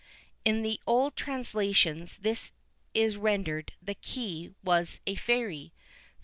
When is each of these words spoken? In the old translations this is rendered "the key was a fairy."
In 0.43 0.63
the 0.63 0.79
old 0.87 1.15
translations 1.15 2.17
this 2.17 2.53
is 2.95 3.17
rendered 3.17 3.73
"the 3.83 3.93
key 3.93 4.55
was 4.63 4.99
a 5.05 5.13
fairy." 5.13 5.73